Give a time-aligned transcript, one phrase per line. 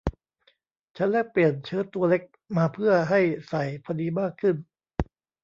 [0.97, 2.23] ฉันแลกเปลี่ยนเชิ้ตตัวเล็ก
[2.57, 4.55] มาเพื่อให้ใส่พอดีมากขึ้น